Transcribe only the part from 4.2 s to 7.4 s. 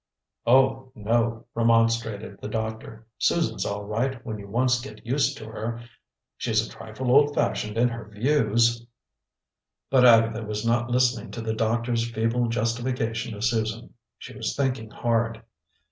when you once get used to her. She's a trifle old